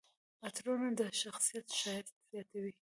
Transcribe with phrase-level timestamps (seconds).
[0.45, 2.71] عطرونه د شخصیت ښایست زیاتوي.